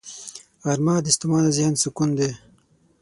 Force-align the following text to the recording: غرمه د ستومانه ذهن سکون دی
غرمه 0.63 0.95
د 1.01 1.07
ستومانه 1.15 1.49
ذهن 1.57 1.73
سکون 1.83 2.09
دی 2.17 2.29